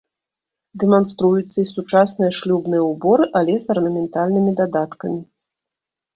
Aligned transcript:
Дэманструюцца 0.83 1.53
і 1.63 1.65
сучасныя 1.73 2.31
шлюбныя 2.39 2.83
ўборы, 2.91 3.29
але 3.41 3.53
з 3.59 3.63
арнаментальнымі 3.75 4.51
дадаткамі. 4.63 5.21